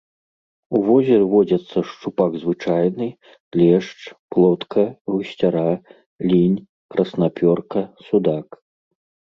[0.77, 3.07] У возеры водзяцца шчупак звычайны,
[3.61, 3.99] лешч,
[4.37, 5.71] плотка, гусцяра,
[6.33, 6.59] лінь,
[6.97, 8.47] краснапёрка, судак.